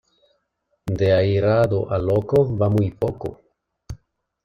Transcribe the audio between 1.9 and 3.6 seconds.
a loco va muy poco.